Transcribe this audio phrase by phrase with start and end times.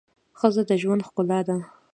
[0.39, 1.57] ښځه د ژوند ښکلا ده.